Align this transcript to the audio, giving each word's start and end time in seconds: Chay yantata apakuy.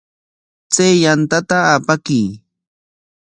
Chay 0.73 0.93
yantata 1.03 1.57
apakuy. 1.75 2.23